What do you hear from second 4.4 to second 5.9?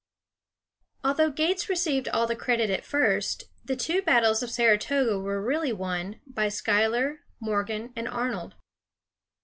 of Saratoga were really